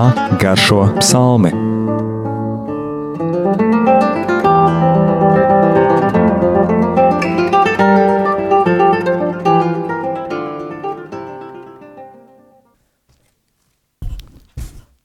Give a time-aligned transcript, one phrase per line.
[0.00, 1.50] kā garšo psalmi.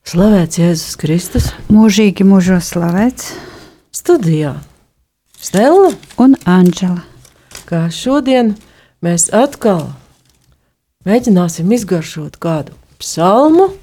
[0.06, 1.50] Slavēts Jēzus Kristus.
[1.68, 3.34] Mūžīgi mūžos slavēts.
[3.92, 4.54] Studijā
[5.36, 7.02] Stela un Anģela.
[7.68, 8.54] Kā šodien
[9.04, 9.90] mēs atkal
[11.04, 13.74] mēģināsim izgaršot kādu psalmu,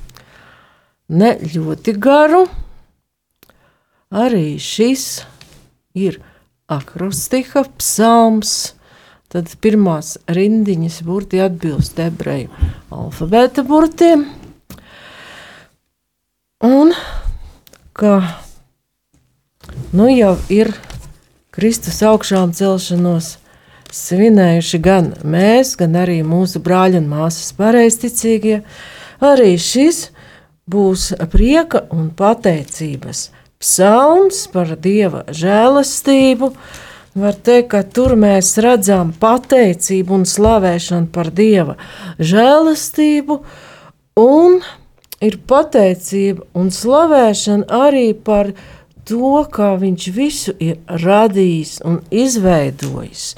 [1.10, 2.46] ne ļoti garu.
[4.14, 5.24] Arī šis
[5.98, 6.20] ir
[6.72, 8.74] akrostiha psalms.
[9.34, 12.54] Tad pirmās rindiņas burti atbilst ebreju
[12.94, 14.28] alfabēta burtiem.
[16.64, 16.94] Un
[17.98, 18.20] kā
[19.92, 20.70] nu jau ir
[21.54, 23.38] Kristus augšām celšanos
[23.94, 28.62] svinējuši gan mēs, gan arī mūsu brāļi un māsas pareizticīgie,
[29.22, 30.08] arī šis
[30.70, 33.30] būs prieka un pateicības
[33.64, 36.52] psalms par Dieva žēlastību.
[37.14, 41.76] Var teikt, ka tur mēs redzam pateicību un slavēšanu par Dieva
[42.18, 43.38] žēlastību
[44.24, 44.58] un
[45.24, 48.52] ir pateicība un slavēšana arī par
[49.06, 53.34] to, kā viņš visu ir radījis un izveidojis.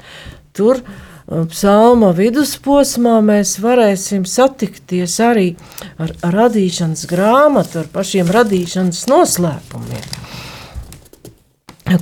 [0.56, 0.80] Tur
[1.26, 5.48] psalma vidusposmā mēs varēsim satikties arī
[5.98, 10.06] ar radīšanas grāmatu, ar pašiem radīšanas noslēpumiem.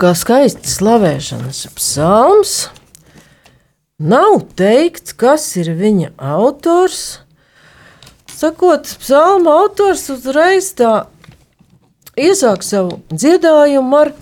[0.00, 2.55] Kā skaists slavēšanas psalms,
[4.00, 7.20] nav teikts, kas ir viņa autors,
[8.28, 11.06] sakot, psalma autors uzreiz tā
[12.17, 14.12] iesāk savu dziedājumu ar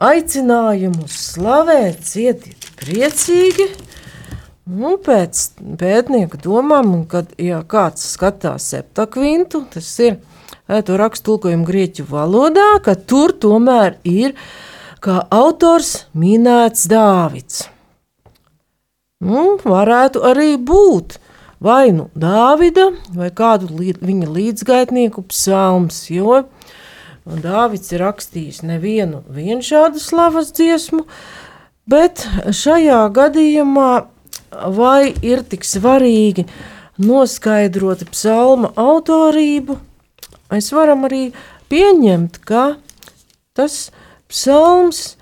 [0.00, 3.68] aicinājumu slavēt, cietiet priecīgi.
[4.72, 5.40] Nu, pēc
[5.80, 10.20] pētnieka domām, kad ja kāds skatās septakvintu, tas ir
[10.86, 14.36] to rakstu tulkojumu grieķu valodā, ka tur tomēr ir
[15.02, 17.66] kā autors minēts Dāvids.
[19.22, 21.18] Nu, varētu arī būt
[21.62, 26.42] vai nu Dāvida, vai kādu līd, viņa līdzgaitnieku psalms, jo
[27.22, 29.22] Dāvids ir rakstījis nevienu
[29.62, 31.04] šādu slavas dziesmu,
[31.86, 33.92] bet šajā gadījumā
[34.74, 36.46] vai ir tik svarīgi
[36.98, 39.78] noskaidrot psalma autorību,
[40.50, 41.30] mēs varam arī
[41.70, 42.76] pieņemt, ka
[43.54, 43.90] tas
[44.28, 45.16] psalms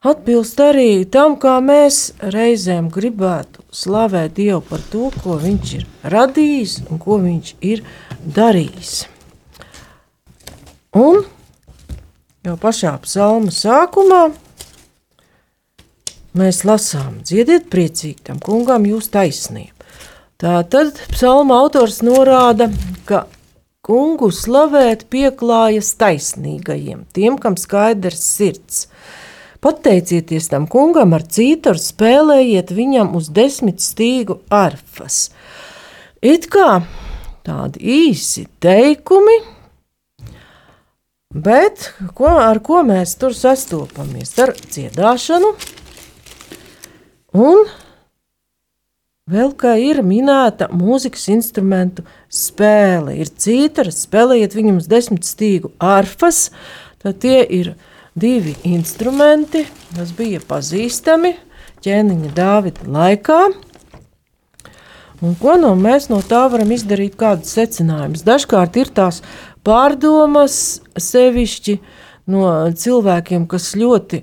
[0.00, 6.82] atbilst arī tam, kā mēs reizēm gribētu slavēt Dievu par to, ko Viņš ir radījis
[6.88, 7.82] un ko Viņš ir
[8.22, 9.00] darījis.
[10.96, 11.22] Un
[12.46, 14.22] jau pašā psalma sākumā
[16.40, 19.76] mēs lasām, dziediet priecīgi tam kungam jūs taisnību.
[20.40, 22.70] Tā tad psalma autors norāda,
[23.04, 23.26] ka
[23.84, 28.86] kungu slavēt pieklājas taisnīgajiem, tiem, kam skaidrs sirds–
[29.60, 35.28] Pateicieties tam kungam ar cītaru, spēlējiet viņam uz desmit stīgu arfas.
[36.24, 36.78] It kā
[37.44, 39.36] tādi īsi teikumi,
[41.34, 44.34] bet ko, ar ko mēs tur sastopamies?
[44.42, 45.52] Ar dziedāšanu
[47.38, 47.68] un
[49.30, 53.14] vēl kā ir minēta mūzikas instrumentu spēle.
[53.22, 56.48] Ir cītara, spēlējiet viņam desmit stīgu arfas,
[57.02, 57.74] tad tie ir
[58.18, 59.64] divi instrumenti,
[59.94, 61.36] kas bija pazīstami
[61.84, 63.42] ķēniņa Dāvida laikā.
[65.20, 67.18] Un ko no mēs no tā varam izdarīt?
[67.20, 68.24] Kādus secinājumus?
[68.24, 69.20] Dažkārt ir tās
[69.66, 71.76] pārdomas, sevišķi
[72.30, 72.44] no
[72.76, 74.22] cilvēkiem, kas ļoti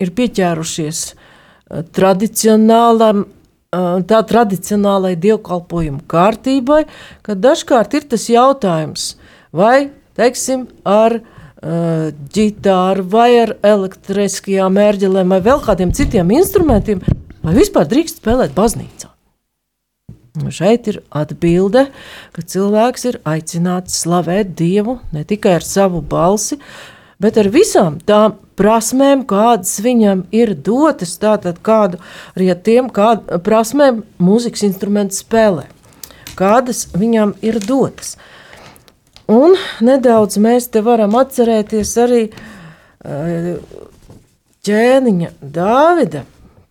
[0.00, 6.84] ir pieķērušies eh, tradicionālam, eh, tā tradicionālai dievkalpojumu kārtībai,
[7.26, 9.12] ka dažkārt ir tas jautājums,
[9.52, 11.20] vai, teiksim, ar
[11.60, 17.04] ģitāru, vai ar elektriskajām mērķelēm, vai vēl kādiem citiem instrumentiem,
[17.44, 19.09] vai vispār drīkst spēlēt baznīcā.
[20.50, 21.88] Šeit ir atbilde,
[22.36, 26.60] ka cilvēks ir aicināts slavēt Dievu ne tikai ar savu balsi,
[27.20, 31.98] bet ar visām tām prasmēm, kādas viņam ir dotas, tātad kādu
[32.36, 35.66] arī ar tiem kādu prasmēm mūzikas instrumentu spēlē,
[36.38, 38.14] kādas viņam ir dotas.
[38.14, 38.36] Uh,
[39.30, 39.54] Un
[39.84, 42.22] nedaudz mēs te varam atcerēties arī
[44.66, 46.24] ķēniņa Dāvida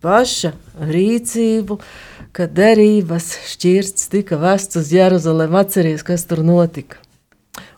[0.04, 0.50] paša
[0.90, 1.78] rīcību,
[2.36, 5.54] kad derības šķirsts tika vests uz Jeruzalem.
[5.58, 7.00] Atceries, kas tur notika.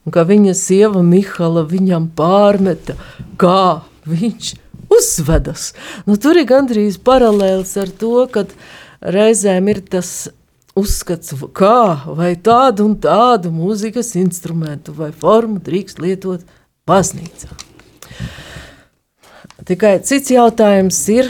[0.04, 2.96] Un ka viņa sieva Mihala viņam pārmeta,
[3.40, 4.52] kā viņš
[4.92, 5.72] uzvedas.
[6.06, 8.52] Nu, tur ir gandrīz paralēls ar to, kad
[9.00, 10.30] reizēm ir tas
[10.78, 16.44] uzskats, kā vai tādu un tādu mūzikas instrumentu vai formu drīkst lietot
[16.88, 17.50] baznīcā.
[19.62, 21.28] Tikai cits jautājums ir,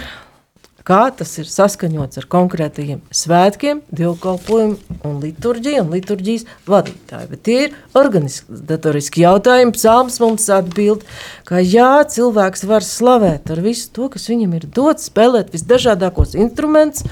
[0.86, 7.28] kā tas ir saskaņots ar konkrētajiem svētkiem, dievkalpojumu un liturģiju un liturģijas vadītāju.
[7.30, 9.74] Bet tie ir organizatoriski jautājumi.
[9.76, 11.04] Psalms mums atbild,
[11.48, 17.06] ka jā, cilvēks var slavēt ar visu to, kas viņam ir dots, spēlēt visdažādākos instrumentus.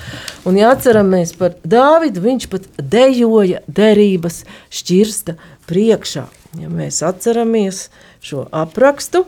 [0.48, 4.42] Un jāatceramies par Dāvidu, viņš pat dejoja derības
[4.74, 5.36] šķirsta
[5.70, 6.26] priekšā.
[6.58, 7.84] Ja mēs atceramies
[8.26, 9.22] šo aprakstu,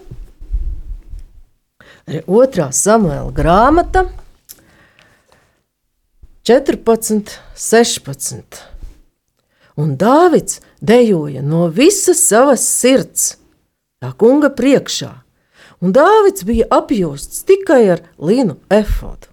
[2.08, 4.08] arī otrā Samuela grāmata–
[6.42, 8.42] 14, 16.
[9.78, 13.36] Un Dāvids dejoja no visas savas sirds,
[14.02, 15.12] tā kunga priekšā,
[15.78, 19.30] un Dāvids bija apjosts tikai ar līnu efodu.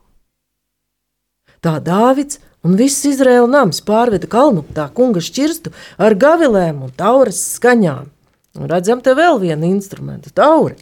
[1.65, 7.41] Tā Dāvids un viss Izraēla nams pārveda kalnu tā kunga šķirstu ar gavilēm un tauras
[7.57, 8.05] skaņām.
[8.61, 10.77] Un redzam te vēl vienu instrumentu, tauri.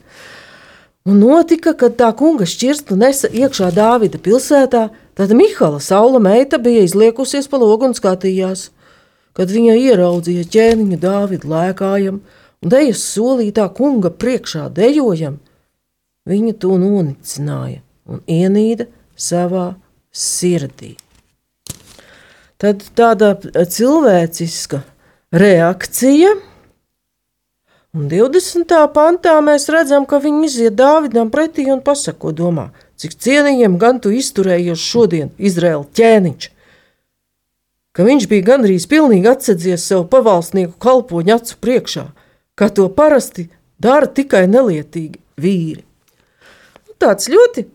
[1.07, 6.83] Un notika, kad tā kunga šķirstu nesa iekšā Dāvida pilsētā, Tad Mihala saula meita bija
[6.85, 8.67] izliekusies pa logu un skatījās,
[9.33, 15.39] kad viņa ieraudzīja ķēniņu Dāvidu lēkājam un dejas solītā kunga priekšā dejojam,
[16.29, 18.85] viņa to nonicināja un ienīda
[19.17, 19.71] savā
[20.13, 20.93] sirdī.
[22.61, 24.83] Tad tāda cilvēciska
[25.33, 26.35] reakcija,
[27.97, 28.81] un 20.
[28.93, 34.11] pantā mēs redzam, ka viņi iziet Dāvidam pretī un pasako domā– cik cienījam gan tu
[34.13, 36.49] izturējies šodien, Izraēla ķēniņš,
[37.97, 42.05] ka viņš bija gandrīz pilnīgi atsedzies sev pavalsnieku kalpoņu acu priekšā,
[42.57, 43.47] kā to parasti
[43.81, 45.83] dara tikai nelietīgi vīri.
[46.85, 47.67] Nu, tāds ļoti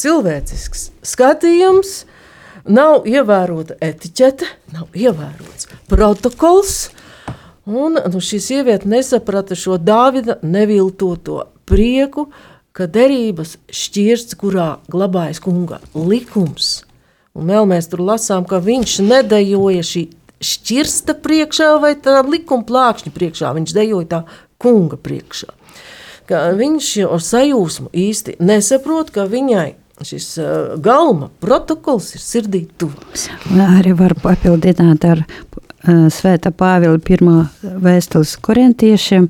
[0.00, 1.92] cilvēcisks skatījums,
[2.66, 6.76] nav ievērota etiķete, nav ievērots protokols,
[7.66, 12.30] un nu, šī sieviete nesaprata šo Dāvida neviltoto prieku,
[12.76, 16.80] ka derības šķirsts, kurā glabājas kunga likums,
[17.34, 20.06] un vēl mēs tur lasām, ka viņš nedejoja šī
[20.40, 24.20] šķirsta priekšā vai tā likuma plākšņa priekšā, viņš dejoja tā
[24.60, 25.52] kunga priekšā.
[26.30, 29.74] Ka viņš jau sajūsmu īsti nesaprot, ka viņai
[30.06, 30.46] šis uh,
[30.80, 33.26] galma protokols ir sirdī tuvs.
[33.52, 39.28] Arī var papildināt ar uh, Svēta Pāvila pirmā vēstules korintiešiem,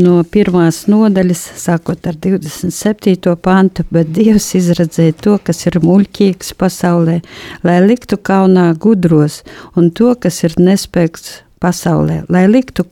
[0.00, 3.34] no pirmās nodaļas, sākot ar 27.
[3.42, 7.20] pantu, bet Dievs izredzēja to, kas ir muļķīgs pasaulē,
[7.66, 9.42] lai liktu kaunā gudros,
[9.76, 12.86] un to, kas ir nespēks pasaulē, lai liktu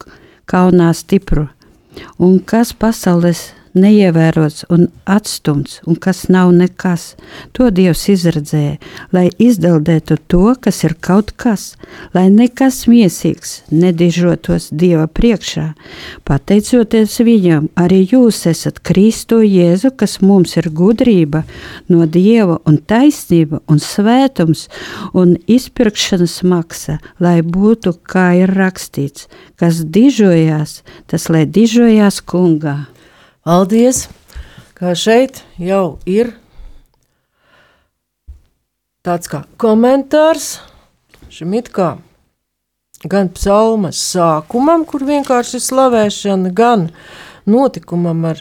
[0.51, 1.49] kaunā stipru.
[2.19, 7.15] Un kas pasaules neievērots un atstumts, un kas nav nekas.
[7.57, 8.79] To Dievs izredzēja,
[9.15, 11.75] lai izdeldētu to, kas ir kaut kas,
[12.15, 15.67] lai nekas miesīgs nedižotos Dieva priekšā.
[16.29, 21.45] Pateicoties viņam, arī jūs esat Kristo Jēzu, kas mums ir gudrība
[21.91, 24.69] no Dieva un taisnība un svētums
[25.13, 29.29] un izpirkšanas maksa, lai būtu, kā ir rakstīts,
[29.61, 32.94] kas dižojās, tas lai dižojās kungā.
[33.45, 34.07] Paldies,
[34.73, 36.31] kā šeit jau ir
[39.05, 40.47] tāds kā komentārs
[41.29, 41.91] šim it kā
[43.05, 46.87] gan psalmas sākumam, kur vienkārši slavēšana, gan
[47.45, 48.41] notikumam ar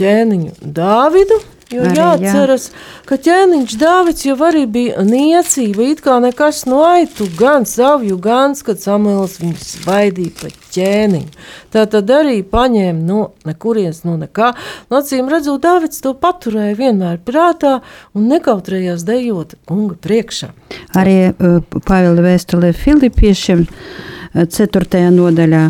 [0.00, 1.36] ķēniņu Dāvidu,
[1.72, 2.80] Jo arī, jāatceras, jā.
[3.08, 8.56] ka ķēniņš Dāvids jau arī bija niecība, it kā nekas no aitu, gan savju, gan,
[8.66, 11.42] kad Samuels viņu svaidīja pa ķēniņu.
[11.72, 14.52] Tā tad arī paņēma no nekurienes, no nekā.
[14.92, 17.78] Nacīm redzot, Dāvids to paturēja vienmēr prātā
[18.16, 20.52] un nekautrējās dejot kunga priekšā.
[20.98, 23.66] Arī uh, Pāvila vēstulē Filipiešiem.
[24.32, 25.00] 4.
[25.12, 25.66] nodaļā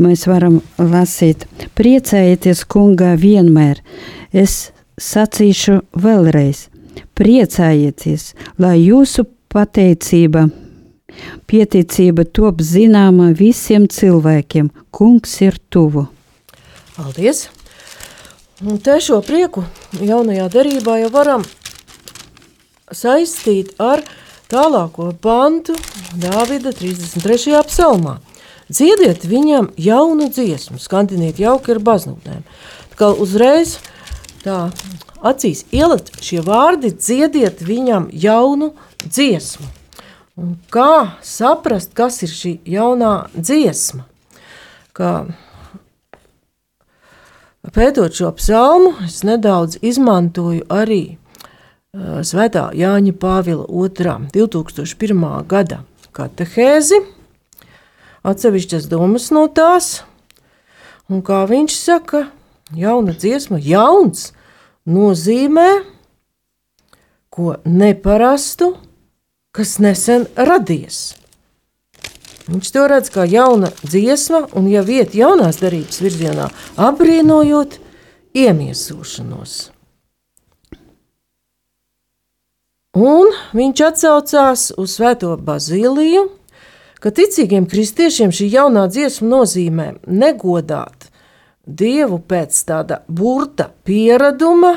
[0.00, 1.44] mēs varam lasīt:
[1.76, 3.82] Priecājieties, kungā, vienmēr!
[4.32, 6.66] Es sacīšu vēlreiz:
[7.16, 10.46] priecājieties, lai jūsu pateicība,
[11.48, 14.70] pieticība top zināma visiem cilvēkiem.
[14.90, 16.06] Kungs ir tuvu.
[16.96, 17.48] Paldies!
[18.64, 19.66] Un te šo prieku
[20.00, 21.42] jaunajā derībā jau varam
[22.88, 24.00] saistīt ar
[24.48, 25.76] tālāko pantu
[26.16, 27.60] Dāvida 33.
[27.68, 28.16] psalmā.
[28.72, 32.40] Dziediet viņam jaunu dziesmu, skandiniet jauki ar baznūtēm.
[32.96, 33.90] Kā uzreiz uh,
[34.46, 34.58] tā
[35.26, 38.72] acīs ielikt šie vārdi, dziediet viņam jaunu
[39.02, 39.66] dziesmu.
[40.36, 44.04] Un kā saprast, kas ir šī jaunā dziesma?
[44.96, 45.12] Kā
[47.72, 51.16] pētot šo psalmu, es nedaudz izmantoju arī
[51.96, 54.28] Svētā Jāņa Pāvila 2.
[54.34, 55.22] 2001.
[55.48, 55.80] gada
[56.12, 57.00] katehēzi,
[58.20, 60.02] atsevišķas domas no tās.
[61.08, 62.26] Un kā viņš saka,
[62.76, 64.34] jauna dziesma, jauns
[64.86, 65.68] nozīmē
[67.30, 68.72] ko neparastu,
[69.52, 71.16] kas nesen radies.
[72.46, 76.46] Viņš to redz kā jauna dziesma, un jau iet jaunās darbības virzienā,
[76.78, 77.80] apbrīnojot
[78.38, 79.56] iemiesošanos.
[82.96, 86.22] Un viņš atsaucās uz Svēto Bazīliju,
[87.02, 91.05] ka ticīgiem kristiešiem šī jaunā dziesma nozīmē negodāt
[91.66, 94.76] dievu pēc tāda burta piereduma,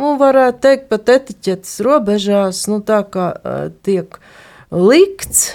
[0.00, 4.16] nu, varētu teikt, pat etiķetes robežās, nu, tā kā uh, tiek
[4.72, 5.50] likts,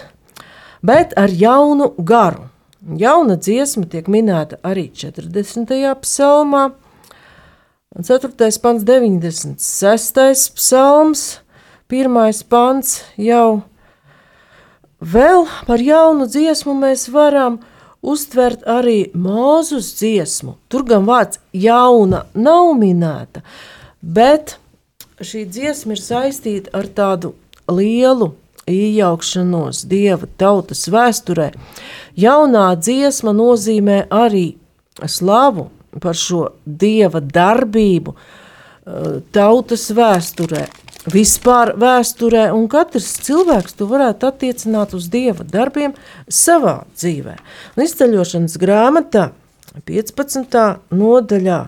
[0.86, 2.50] bet ar jaunu garu.
[2.86, 5.74] Jauna dziesma tiek minēta arī 40.
[6.04, 6.68] psalmā,
[7.96, 8.30] 4.
[8.62, 10.52] pants, 96.
[10.54, 11.40] psalms,
[11.90, 12.44] 1.
[12.50, 13.62] pants jau
[15.00, 17.60] vēl par jaunu dziesmu mēs varam
[18.06, 20.56] uztvert arī mūzus dziesmu.
[20.70, 23.42] Tur gan vārds jauna nav minēta,
[24.02, 24.58] bet
[25.20, 27.34] šī dziesma ir saistīta ar tādu
[27.72, 28.34] lielu
[28.70, 31.52] iejaukšanos dieva tautas vēsturē.
[32.18, 34.56] Jaunā dziesma nozīmē arī
[35.06, 35.70] slavu
[36.02, 40.66] par šo dieva darbību eh, tautas vēsturē,
[41.12, 45.96] vispār vēsturē, un katrs cilvēks to varētu attiecināt uz dieva darbiem
[46.28, 47.36] savā dzīvē.
[47.76, 49.30] Un izceļošanas grāmatā
[49.86, 50.62] 15.
[50.96, 51.60] nodaļā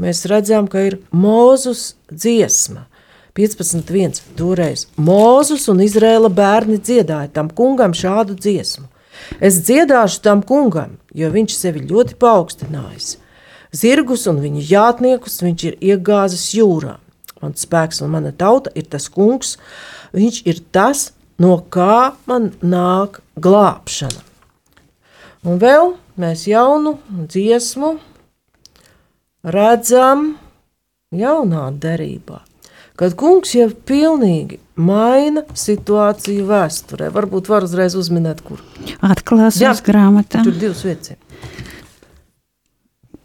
[0.00, 2.86] mēs redzam, ka ir Mūzus dziesma.
[3.36, 4.18] 15.1.
[4.36, 8.88] Toreiz Mūzus un Izrēla bērni dziedāja tam kungam šādu dziesmu.
[9.38, 13.18] Es dziedāšu tam kungam, jo viņš sevi ļoti paaugstinājis.
[13.76, 16.96] Zirgus un viņa jātniekus viņš ir iegāzis jūrā.
[17.40, 19.56] Mans spēks un mana tauta ir tas kungs,
[20.16, 24.26] viņš ir tas, no kā man nāk glābšana.
[25.48, 27.94] Un vēl mēs jaunu dziesmu
[29.48, 30.34] redzam
[31.16, 32.42] jaunā derībā,
[33.00, 37.08] kad kungs jau pilnīgi maina situāciju vēsturē.
[37.14, 38.60] Varbūt var uzreiz uzminēt, kur.
[39.00, 40.44] Atklāsmes grāmatā.
[40.44, 41.16] Tur divas vietas.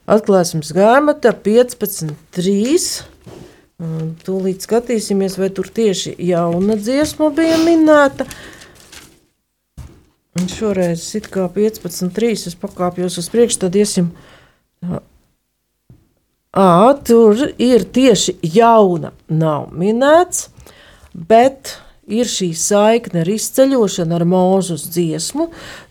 [0.05, 3.14] Atklāsmes grāmata 15.3.
[3.75, 8.27] Tūlīt skatīsimies, vai tur tieši jauna dziesma bija minēta.
[10.39, 12.31] Un šoreiz kā 15.3.
[12.51, 14.13] es pakāpjos uz priekšu, tad iesim.
[16.55, 20.47] Ā, tur ir tieši jauna, nav minēts,
[21.11, 21.75] bet
[22.07, 25.49] ir šī saikne ar izceļošanu, ar mūžus dziesmu.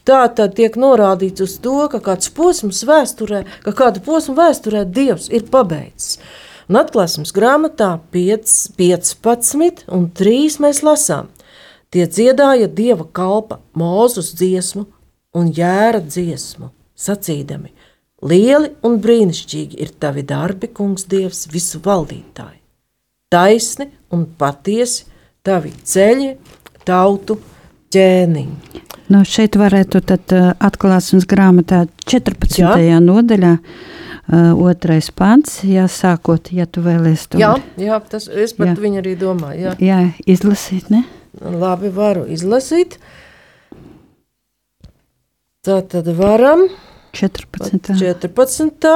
[0.08, 5.28] Tā tad tiek norādīts uz to, ka kāds posms vēsturē, ka kādu posmu vēsturē Dievs
[5.28, 6.20] ir pabeidzis.
[6.68, 11.28] Un atklāsmes grāmatā 5, 15 un 3 mēs lasām.
[11.92, 14.86] Tie dziedāja Dieva kalpa mūzus dziesmu
[15.38, 17.70] un jēra dziesmu, sacīdami,
[18.24, 22.58] lieli un brīnišķīgi ir tavi darbi, kungs Dievs, visu valdītāji.
[23.30, 25.04] Taisni un patiesi
[25.44, 26.32] tavi ceļi,
[26.86, 27.36] tautu
[27.94, 28.82] ķēniņi.
[29.12, 32.62] Nu, šeit varētu uh, atklāsmes grāmatā 14.
[32.62, 33.00] Jā.
[33.04, 33.58] nodaļā
[34.28, 37.40] uh, otrais pants, jā, sākot, ja tu vēlies to.
[37.42, 39.68] Jā, jā tas, es par viņu arī domāju.
[39.68, 41.04] Jā, jā izlasīt, ne?
[41.40, 42.98] Labi, varu izlasīt.
[45.64, 46.66] Tā tad varam.
[47.14, 47.94] 14.
[47.96, 48.90] 14.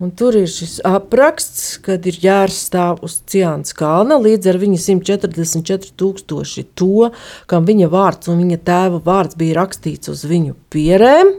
[0.00, 5.92] Un tur ir šis apraksts, kad ir jāstāv uz Ciānas kalna līdz ar viņa 144
[6.00, 7.10] tūkstoši to,
[7.44, 11.34] kam viņa vārds un viņa tēva vārds bija rakstīts uz viņu pierēm.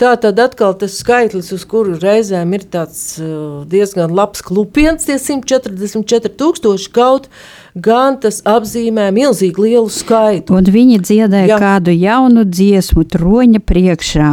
[0.00, 5.18] Tā tad atkal tas skaitlis, uz kuru reizēm ir tāds uh, diezgan labs klupiens, tie
[5.20, 7.28] 144 tūkstoši kaut,
[7.74, 10.56] gan tas apzīmē milzīgi lielu skaitu.
[10.58, 14.32] Un viņi dziedāja kādu jaunu dziesmu troņa priekšā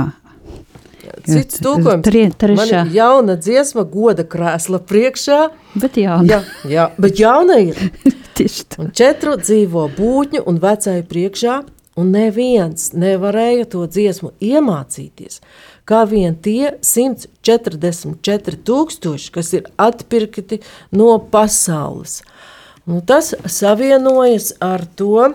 [1.30, 2.06] cits tulkojums.
[2.06, 2.84] Tri, trešā.
[2.84, 5.40] Man jauna dziesma goda krēsla priekšā.
[5.76, 6.28] Bet jauna.
[6.30, 6.40] Jā,
[6.70, 7.80] jā bet jauna ir.
[8.38, 8.84] Tieši tā.
[8.84, 11.60] Un četru dzīvo būtņu un vecāju priekšā,
[11.98, 15.40] un neviens nevarēja to dziesmu iemācīties,
[15.90, 20.62] kā vien tie 144 tūkstoši, kas ir atpirkti
[20.96, 22.22] no pasaules.
[22.90, 25.30] Nu, tas savienojas ar to,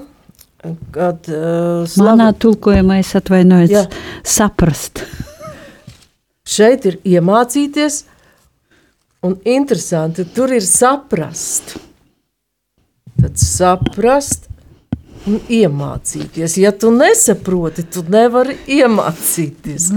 [0.95, 2.09] kad uh, slavu...
[2.09, 3.93] Manā tulkojumā es atvainojos
[4.27, 5.05] saprast.
[6.45, 8.03] Šeit ir iemācīties,
[9.25, 11.77] un interesanti, tur ir saprast.
[13.21, 14.51] Tad saprast
[15.29, 16.57] un iemācīties.
[16.61, 19.89] Ja tu nesaproti, tu nevari iemācīties.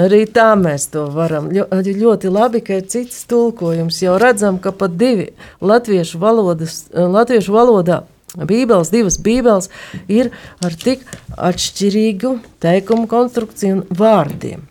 [0.00, 1.48] Arī tā mēs to varam.
[1.52, 4.02] Ļoti labi, ka ir cits tulkojums.
[4.04, 5.30] Jau redzam, ka pat divi
[5.64, 8.04] latviešu, valodas, latviešu valodā
[8.36, 9.70] Bībeles, divas Bībeles
[10.12, 10.28] ir
[10.64, 11.06] ar tik
[11.40, 14.66] atšķirīgu teikumu konstrukciju un vārdiem.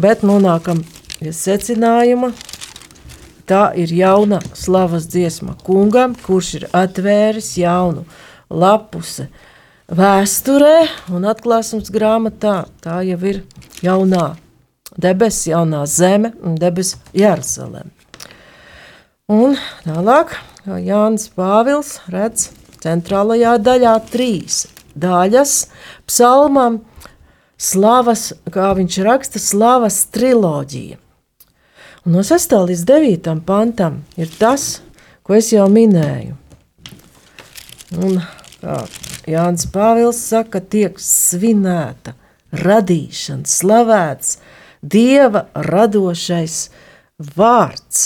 [0.00, 0.80] Bet nonākam
[1.18, 2.30] pie secinājuma,
[3.48, 8.06] tā ir jauna slavas dziesma kungam, kurš ir atvēris jaunu
[8.50, 9.28] lapusi
[9.86, 12.66] vēsturē un atklāsmes grāmatā.
[12.82, 13.42] Tā jau ir
[13.84, 14.36] jaunā
[14.96, 17.92] debesis, jaunā zeme un debesis Jerusalem.
[19.26, 20.36] Un tālāk
[20.66, 22.50] Jānis Pāvils redz
[22.82, 25.56] centrālajā daļā trīs daļas
[26.06, 26.80] psalmam
[27.58, 30.98] slavas, kā viņš raksta, slavas triloģija.
[32.06, 32.54] Un no 6.
[32.70, 33.30] līdz 9.
[33.46, 34.76] pantam ir tas,
[35.26, 36.36] ko es jau minēju.
[37.96, 38.20] Un,
[39.30, 42.16] Jānis Pāvils saka, tiek svinēta
[42.56, 44.36] radīšana, slavēts
[44.86, 46.58] Dieva radošais
[47.36, 48.02] vārds.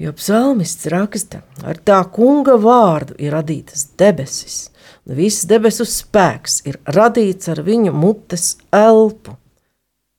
[0.00, 4.70] Jo psalmists raksta, ar tā kunga vārdu ir radītas debesis,
[5.04, 9.36] un viss debesu spēks ir radīts ar viņu mutes elpu.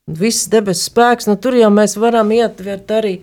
[0.09, 3.15] Un viss debesu spēks, nu tur jau mēs varam ietvert arī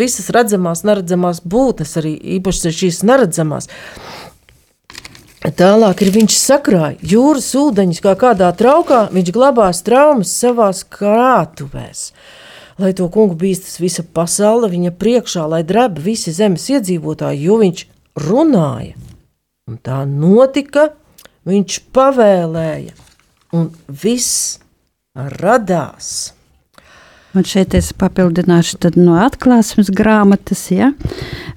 [0.00, 3.68] visas redzamās, neredzamās būtnes, arī īpaši šīs neredzamās.
[5.38, 12.08] Tālāk ir viņš sakrāja jūras ūdeņus, kā kādā traukā viņš glabās traumas savās krātuvēs
[12.78, 17.84] lai to kungu bīstas visa pasaule viņa priekšā, lai drēb visi zemes iedzīvotāji, jo viņš
[18.22, 18.94] runāja.
[19.68, 20.88] Un tā notika,
[21.48, 22.94] viņš pavēlēja,
[23.58, 24.58] un viss
[25.14, 26.32] radās.
[27.36, 30.92] Un šeit es papildināšu no atklāsmes grāmatas, ja?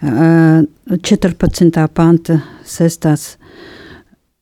[0.02, 1.88] 14.
[1.96, 3.08] panta 6.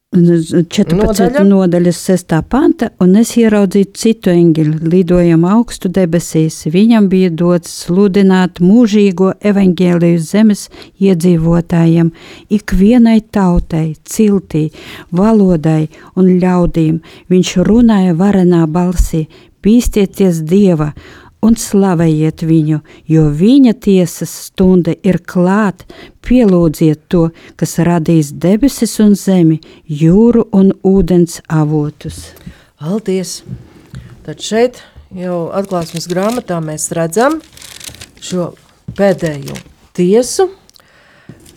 [0.10, 1.44] 14 Nodaļa.
[1.46, 2.40] nodaļas 6.
[2.50, 6.64] panta, un es ieraudzīju citu eņģeli, lidojam augstu debesīs.
[6.74, 10.66] Viņam bija dots sludināt mūžīgo evaņģēliju zemes
[10.98, 12.10] iedzīvotājiem,
[12.50, 14.72] ikvienai tautai, ciltī,
[15.14, 17.00] valodai un ļaudīm.
[17.30, 19.28] Viņš runāja varenā balsī:
[19.62, 20.96] Bīstieties Dieva!
[21.46, 25.86] Un slavējiet viņu, jo viņa tiesas stunda ir klāt.
[26.26, 32.34] Pielūdziet to, kas radīs debesis un zemi, jūru un ūdens avotus.
[32.80, 33.42] Paldies!
[34.26, 34.84] Tad šeit
[35.16, 37.40] jau atklāsmes grāmatā mēs redzam
[38.22, 38.52] šo
[38.98, 39.58] pēdējo
[39.98, 40.52] tiesu.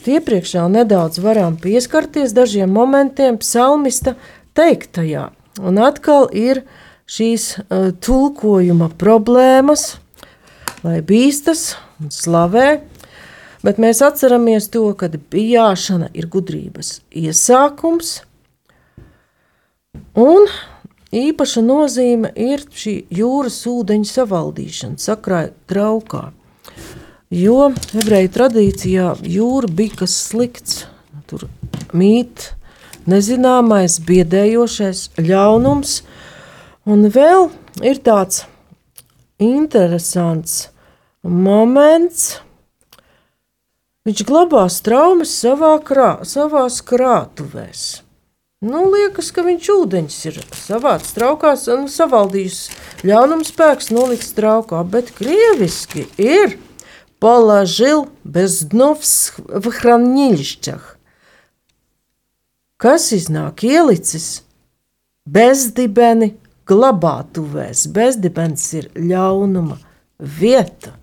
[0.03, 4.17] Iepriekš jau nedaudz varam pieskarties dažiem momentiem psalmista
[4.59, 5.29] teiktajā.
[5.63, 6.82] Un atkal ir uh,
[7.13, 9.97] šīs uh, tulkojuma problēmas,
[10.83, 12.81] lai bīstas un slavē,
[13.63, 18.21] bet mēs atceramies to, ka bijāšana ir gudrības iesākums,
[20.19, 20.49] un
[21.13, 26.31] īpaša nozīme ir šī jūras ūdeņa savaldīšana, sakrāja traukā.
[27.33, 30.83] Jo ebreju tradīcijā jūra bija kas slikts,
[31.29, 31.47] tur
[31.97, 32.51] mīt
[33.09, 36.03] nezināmais, biedējošais ļaunums,
[36.83, 37.47] Un vēl
[37.87, 38.41] ir tāds
[39.39, 40.73] interesants
[41.23, 42.41] moments.
[44.03, 48.03] Viņš glabā traumas savā krā, savās krātuvēs.
[48.63, 52.59] Nu, liekas, ka viņš ūdeņš ir savāds traukās un savaldījis
[53.07, 56.59] ļaunumu spēks nolikt traukā, bet krieviski ir
[57.23, 60.85] palažil bezdnovs v hranīļšķah.
[62.83, 64.43] Kas iznāk ielicis
[65.23, 66.35] bezdibeni
[66.69, 67.87] glabātuvēs.
[67.93, 69.79] Bezdibens ir ļaunuma
[70.19, 70.97] vieta.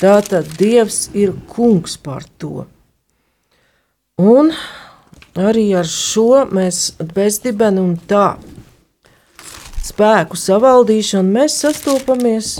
[0.00, 2.64] Tātad Dievs ir kungs par to.
[4.20, 4.52] Un
[5.34, 8.36] arī ar šo mēs bezdibeni un tā
[9.84, 12.54] spēku savaldīšanu mēs sastopamies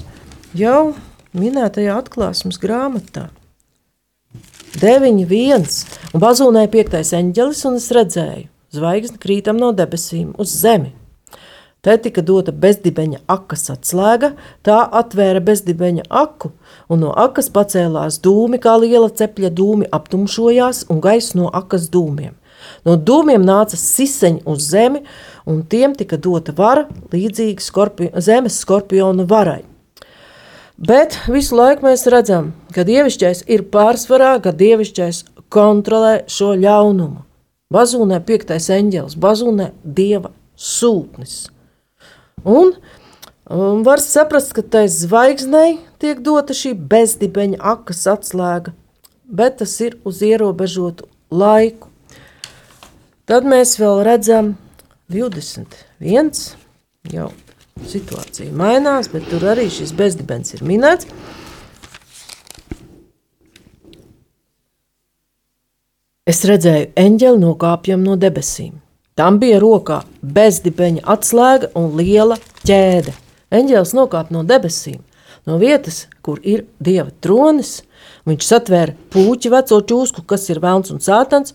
[0.54, 0.94] jau
[1.34, 3.28] minētajā atklāsmes grāmatā.
[4.74, 5.70] 9, 1.
[6.12, 10.92] Un bazūnēja piektais eņģelis, un es redzēju, zvaigzni krītam no debesīm uz zemi
[11.84, 14.30] Te tika dota bezdibeņa akas atslēga,
[14.64, 16.54] tā atvēra bezdibeņa aku,
[16.88, 22.32] un no akas pacēlās dūmi, kā liela cepļa dūmi aptumšojās un gaisa no akas dūmiem.
[22.88, 25.04] No dūmiem nāca siseņi uz zemi,
[25.44, 29.60] un tiem tika dota vara līdzīga skorpi zemes skorpionu varai.
[30.80, 35.20] Bet visu laiku mēs redzam, ka dievišķais ir pārsvarā, ka dievišķais
[35.52, 37.22] kontrolē šo ļaunumu.
[37.74, 41.53] Bazūnē piektais eņģelis, bazūnē dieva sūtnis.
[42.44, 42.74] Un,
[43.48, 48.74] un var saprast, ka tai zvaigznei tiek dota šī bezdibeņa akas atslēga,
[49.24, 51.88] bet tas ir uz ierobežotu laiku.
[53.24, 54.52] Tad mēs vēl redzam
[55.08, 56.44] 21.
[57.08, 57.30] jau
[57.88, 61.08] situācija mainās, bet tur arī šis bezdibens ir minēts.
[66.28, 68.83] Es redzēju eņģeli nokāpjam no debesīm.
[69.14, 72.34] Tam bija rokā bezdibeņa atslēga un liela
[72.66, 73.12] ķēde.
[73.54, 75.04] Eņģēlis nokāpa no debesīm,
[75.46, 77.84] no vietas, kur ir dieva tronis.
[78.26, 81.54] Viņš satvēra puķi veco čūsku, kas ir velns un sātans,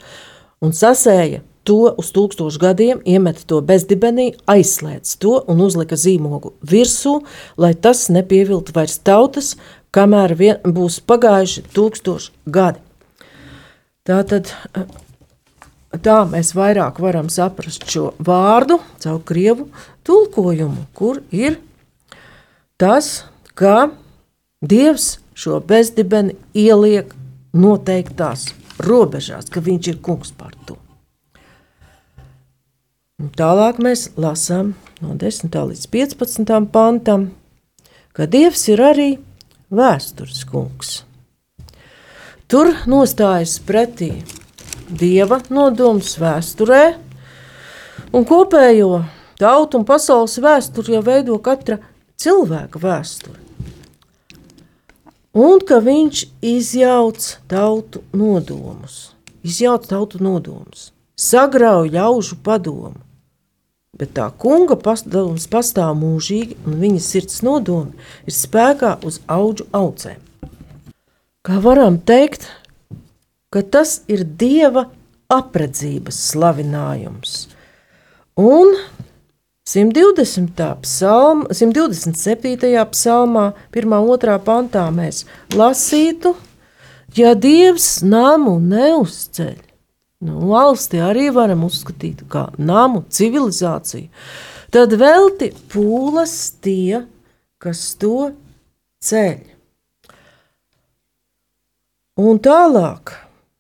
[0.63, 7.17] un sasēja to uz tūkstošu gadiem, iemeta to bezdibenī, aizslēdz to un uzlika zīmogu virsū,
[7.59, 9.51] lai tas nepieviltu vairs tautas,
[9.91, 12.79] kamēr vien, būs pagājuši tūkstoši gadi.
[14.07, 14.55] Tātad
[15.97, 19.69] tā mēs vairāk varam saprast šo vārdu caur krievu
[20.05, 21.57] tulkojumu, kur ir
[22.77, 23.25] tas,
[23.57, 23.89] ka
[24.59, 27.13] Dievs šo bezdibeni ieliek
[27.55, 28.49] noteiktās
[28.83, 30.75] robežās, ka viņš ir kungs par to.
[33.19, 34.73] Un tālāk mēs lasām
[35.03, 35.55] no 10.
[35.71, 36.51] līdz 15.
[36.71, 37.29] pantam,
[38.15, 39.09] ka Dievs ir arī
[39.71, 41.01] vēstures kungs.
[42.49, 44.11] Tur nostājas pretī
[44.89, 46.83] dieva nodoms vēsturē,
[48.13, 49.03] un kopējo
[49.39, 51.79] tautu un pasaules vēsturi jau veido katra
[52.19, 53.49] cilvēka vēsturi
[55.33, 59.11] un ka viņš izjauc tautu nodomus,
[59.45, 62.97] izjauc tautu nodomus, sagrauj ļaužu padomu.
[63.99, 70.21] Bet tā kunga padoms pastāv mūžīgi, un viņa sirds nodomi ir spēkā uz augu audzēm.
[71.43, 72.47] Kā varam teikt,
[73.49, 74.87] ka tas ir dieva
[75.29, 77.35] apredzības slavinājums.
[78.39, 78.73] Un
[79.69, 80.81] 120.
[80.81, 82.85] Psalma, 127.
[82.89, 84.37] psalmā, 1.
[84.41, 86.33] pantā mēs lasītu,
[87.13, 89.59] ja Dievs namu neuzceļ,
[90.25, 94.09] nu, valsti arī varam uzskatīt kā namu civilizāciju,
[94.73, 96.35] tad velti pūlas
[96.65, 97.03] tie,
[97.61, 98.31] kas to
[99.05, 99.37] ceļ.
[102.25, 103.13] Un tālāk,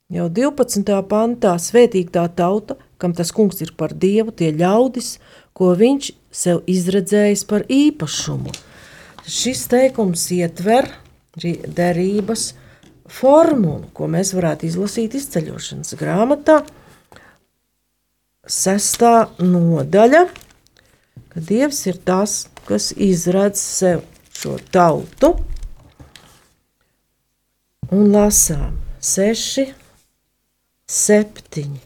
[0.09, 0.95] jau 12.
[1.09, 5.17] pantā, svētīgā tauta, kam tas kungs ir par dievu, tie ļaudis,
[5.53, 8.53] ko viņš sev izredzējis par īpašumu.
[9.29, 10.89] Šis teikums ietver
[11.37, 12.53] derības
[13.09, 16.61] formulu, ko mēs varētu izlasīt izceļošanas grāmatā.
[18.49, 20.23] Sestā nodaļa,
[21.29, 24.01] ka Dievs ir tas, kas izradz sev
[24.33, 25.35] šo tautu,
[27.93, 29.67] un lasām seši,
[30.89, 31.81] septiņi.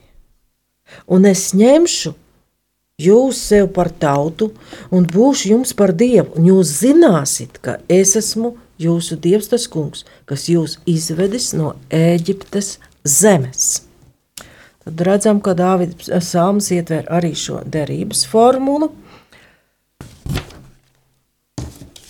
[1.12, 2.14] Un es ņemšu
[3.04, 4.52] jūs sev par tautu
[4.94, 10.06] un būšu jums par dievu, un jūs zināsiet, ka es esmu jūsu dievs, tas kungs,
[10.30, 13.84] kas jūs izvedis no Ēģiptes zemes.
[14.84, 18.92] Tad redzam, ka Dāvida salms ietver arī šo derības formulu.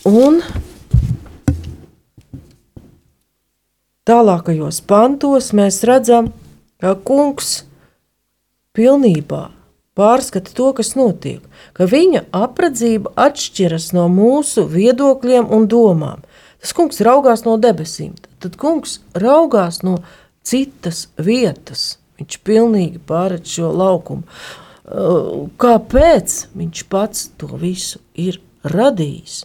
[0.09, 0.41] Un
[4.09, 6.42] tālākajos pantos mēs redzam, ka
[7.07, 7.61] kungs
[8.75, 9.45] pilnībā
[9.97, 11.43] pārskata to, kas notiek,
[11.77, 16.23] ka viņa apredzība atšķiras no mūsu viedokļiem un domām.
[16.63, 19.99] Tas kungs raugās no debesīm, tad kungs raugās no
[20.47, 21.97] citas vietas.
[22.19, 24.23] Viņš pilnīgi pārēc šo laukumu.
[24.83, 29.43] Uh, kāpēc viņš pats to visu ir radījis?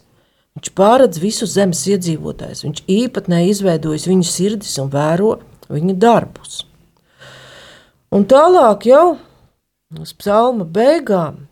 [0.58, 5.36] Viņš pārredz visu zemes iedzīvotājus, viņš īpatnēji izveidojis viņu sirdis un vēro
[5.70, 6.64] viņu darbus.
[8.08, 9.18] Un tālāk jau
[10.00, 11.42] uz psalma beigām,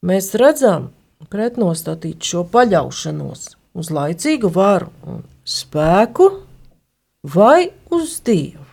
[0.00, 0.86] mēs redzam
[1.28, 3.42] pretnostatīt šo paļaušanos
[3.76, 6.30] uz laicīgu varu un spēku
[7.36, 8.64] vai uz Dievu.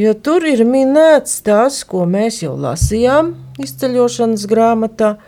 [0.00, 5.18] Jo tur ir minēts tas, ko mēs jau lasījām izceļošanas grāmatā,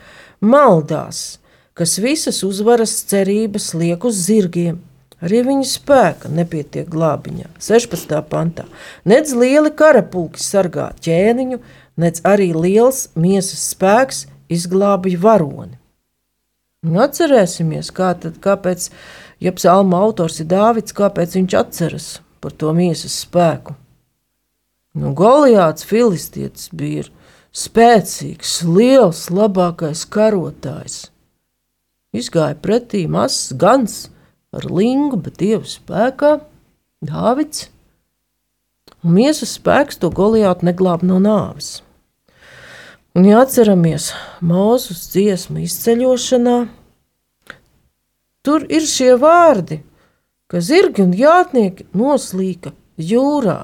[0.41, 1.37] maldās,
[1.77, 4.81] kas visas uzvaras cerības liek uz zirgiem–
[5.25, 7.49] Arī viņa spēka nepietiek glābiņā.
[7.63, 8.13] 16.
[8.29, 8.67] pantā.
[9.09, 11.61] Nedz lieli karapulki sargā ķēniņu,
[11.97, 15.79] nedz arī liels miesas spēks izglābja varoni.
[16.85, 18.91] Un atcerēsimies, kā tad, kāpēc,
[19.41, 22.09] ja psalma autors ir Dāvids, kāpēc viņš atceras
[22.45, 23.79] par to miesas spēku.
[24.95, 27.09] Nu, Goliāts filistietis bija
[27.57, 31.07] spēcīgs, liels, labākais karotājs.
[32.15, 34.05] Izgāja pretī mazs gans,
[34.55, 36.39] ar lingu, bet dievu spēkā
[37.05, 37.69] Dāvids.
[39.05, 41.83] Un miesas spēks to Goliātu neglāb no nāves.
[43.15, 44.09] Un, ja atceramies
[44.43, 46.57] mūsu dziesmu izceļošanā,
[48.43, 49.83] tur ir šie vārdi,
[50.51, 53.61] ka zirgi un jātnieki noslīka jūrā.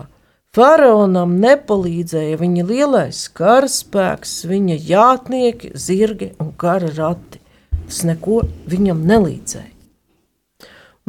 [0.54, 7.38] Faraonam nepalīdzēja viņa lielais karaspēks, viņa jātnieki, zirgi un kara rati.
[7.86, 9.69] Tas neko viņam nelīdzēja.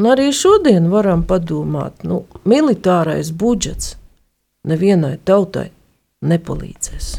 [0.01, 3.91] Un arī šodien varam padomāt, nu, militārais budžets
[4.65, 5.67] nevienai tautai
[6.25, 7.09] nepalīdzēs.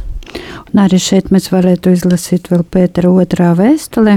[0.72, 4.16] Un arī šeit mēs varētu izlasīt vēl Pētera otrā vēstulē,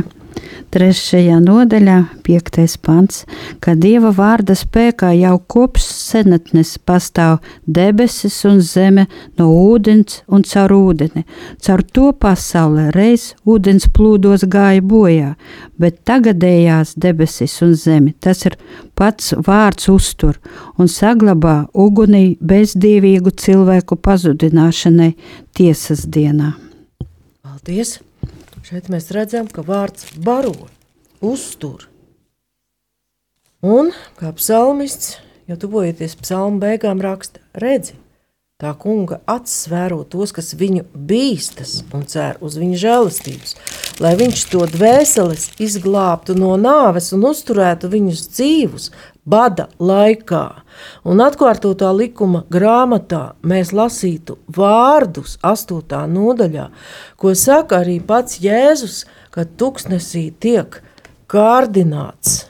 [0.75, 3.21] Trešajā nodaļā, piektais pants,
[3.63, 9.05] ka Dieva vārda spēkā jau kopš senatnes pastāv debesis un zeme
[9.39, 11.23] no ūdens un caur ūdeni.
[11.63, 15.35] Caur to pasaule reiz ūdens plūdos gāja bojā,
[15.79, 18.57] bet tagadējās debesis un zeme tas ir
[18.99, 20.41] pats vārds uztur
[20.79, 25.13] un saglabā ugunī bezdīvīgu cilvēku pazudināšanai
[25.55, 26.55] tiesas dienā.
[27.45, 27.99] Paldies!
[28.75, 30.65] Šeit mēs redzam, ka vārds baro,
[31.23, 31.85] uztur.
[33.63, 35.13] Un kā psalmists,
[35.47, 37.95] jo tuvojoties psalmu beigām, raksta, redzi,
[38.59, 43.55] tā kunga acis vēro tos, kas viņu bīstas un cer uz viņa žēlastības,
[44.03, 48.91] lai viņš to dvēseles izglābtu no nāves un uzturētu viņus dzīvus
[49.25, 50.45] bada laikā.
[51.05, 56.69] Un atkārtotā likuma grāmatā mēs lasītu vārdus, astotā nodaļā,
[57.17, 60.79] ko saka arī pats Jēzus, kad tuksnesī tiek
[61.31, 62.45] kārdināts.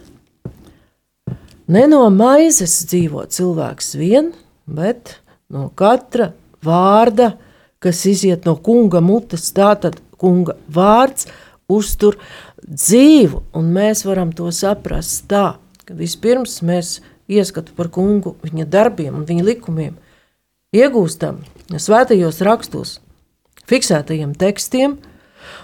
[1.66, 4.34] Ne no maizes dzīvo cilvēks vien,
[4.70, 5.18] bet
[5.50, 6.34] no katra
[6.66, 7.34] vārda,
[7.82, 11.26] kas iziet no kunga mutes, tātad kunga vārds
[11.70, 12.20] uztur
[12.66, 17.00] dzīvu, un mēs varam to saprast tā, ka vispirms mēs
[17.32, 19.96] ieskatu par kungu, viņa darbiem un viņa likumiem
[20.76, 23.00] iegūstam svētajos rakstos,
[23.70, 24.98] fiksētajiem tekstiem,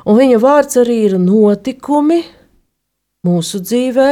[0.06, 2.22] un viņa vārds arī ir notikumi
[3.28, 4.10] mūsu dzīvē,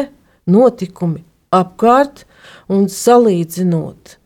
[0.49, 1.23] notikumi
[1.55, 2.25] apkārt
[2.69, 4.17] un salīdzinot,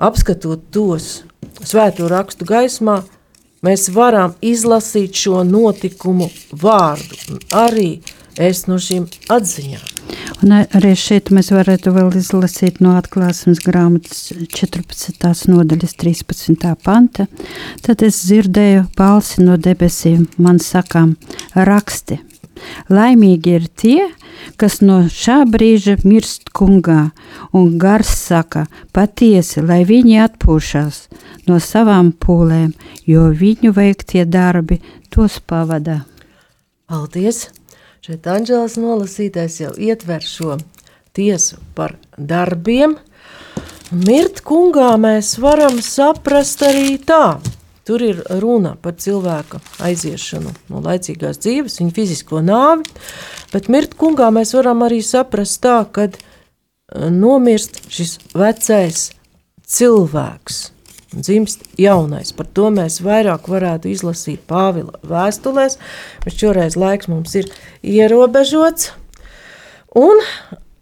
[0.00, 1.24] apskatot tos
[1.64, 3.02] svēto rakstu gaismā,
[3.64, 7.90] mēs varam izlasīt šo notikumu vārdu un arī
[8.40, 9.90] es no šīm atziņām.
[10.44, 15.48] Un arī šeit mēs varētu vēl izlasīt no atklāsmes grāmatas 14.
[15.50, 16.74] nodaļas 13.
[16.84, 17.26] panta.
[17.84, 21.16] Tad es dzirdēju balsi no debesīm, man sakām,
[21.54, 22.20] raksti.
[22.92, 24.04] Laimīgi ir tie,
[24.60, 27.10] kas no šā brīža mirst kungā,
[27.56, 31.00] un gars saka, patiesi, lai viņi atpūšas
[31.48, 32.72] no savām pūlēm,
[33.10, 36.02] jo viņu veiktie darbi tos pavada.
[36.88, 37.48] Paldies!
[38.04, 40.58] Šeit Anģelas nolasītais jau ietver šo
[41.16, 42.98] tiesu par darbiem.
[43.96, 47.38] Mirt kungā mēs varam saprast arī tā.
[47.88, 52.84] Tur ir runa par cilvēka aiziešanu no laicīgās dzīves, viņa fizisko nāvi,
[53.54, 59.06] bet mirt kungā mēs varam arī saprast tā, kad eh, nomirst šis vecais
[59.64, 60.60] cilvēks
[61.20, 62.32] dzimst jaunais.
[62.36, 65.78] Par to mēs vairāk varētu izlasīt Pāvila vēstulēs,
[66.24, 67.50] bet šoreiz laiks mums ir
[67.82, 68.92] ierobežots.
[69.94, 70.22] Un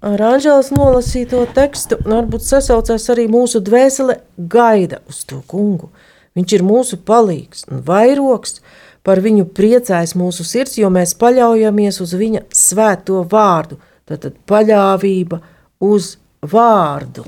[0.03, 5.91] ar Anģeles nolasīto tekstu varbūt sasaucās arī mūsu dvēsele gaida uz to kungu.
[6.33, 8.63] Viņš ir mūsu palīgs un vairoks,
[9.03, 13.79] par viņu priecājas mūsu sirds, jo mēs paļaujamies uz viņa svēto vārdu.
[14.09, 15.41] Tātad paļāvība
[15.83, 17.27] uz vārdu.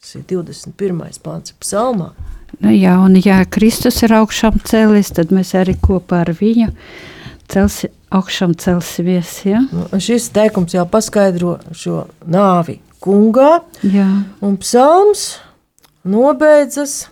[0.00, 1.20] Tas ir 21.
[1.22, 2.12] pāns psalmā.
[2.60, 6.70] Nu, jā, un ja Kristus ir augšām cēlies, tad mēs arī kopā ar viņu
[7.52, 9.32] celsi, augšām celsimies.
[9.46, 9.64] Ja?
[9.72, 14.06] Nu, šis teikums jau paskaidro šo nāvi kungā, jā.
[14.42, 15.36] un psalms
[16.06, 17.06] nobeidzas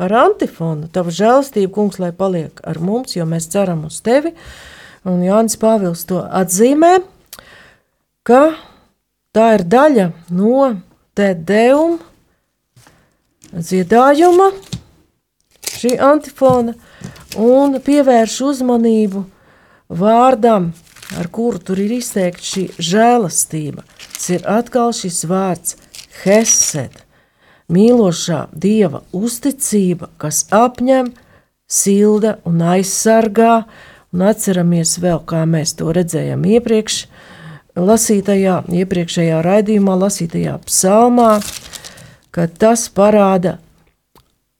[0.00, 0.88] ar antifonu.
[0.92, 4.34] Tava žēlstība, kungs, lai paliek ar mums, jo mēs ceram uz tevi.
[5.04, 6.96] Un Jānis Pāvils to atzīmē,
[8.24, 8.54] ka
[9.36, 10.70] tā ir daļa no
[11.14, 12.13] te deuma
[13.54, 14.50] dziedājuma,
[15.64, 16.74] šī antifona,
[17.38, 19.24] un pievērš uzmanību
[19.88, 20.72] vārdam,
[21.18, 23.84] ar kuru tur ir izteikta šī žēlastība.
[24.14, 25.76] Tas ir atkal šis vārds
[26.22, 27.02] Hesed,
[27.72, 31.12] mīlošā dieva uzticība, kas apņem,
[31.66, 33.64] silda un aizsargā,
[34.14, 37.04] un atceramies vēl, kā mēs to redzējām iepriekš,
[37.74, 41.30] lasītajā, iepriekšējā raidījumā, lasītajā psalmā,
[42.34, 43.58] ka tas parāda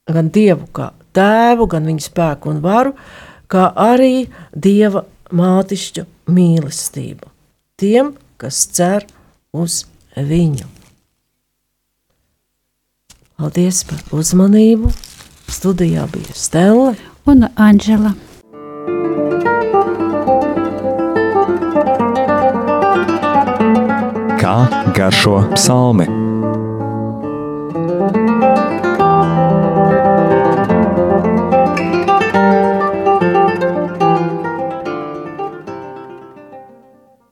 [0.06, 2.94] gan Dievu kā tēvu, gan viņa spēku un varu,
[3.50, 7.30] kā arī Dieva mātišķu mīlestību
[7.80, 9.06] tiem, kas cer
[9.52, 9.84] uz
[10.14, 10.68] viņu.
[13.34, 14.92] Paldies par uzmanību!
[15.50, 16.94] Studijā bija Stela
[17.28, 18.14] un Anģela.
[24.40, 24.56] Kā
[24.96, 26.23] garšo psalmi?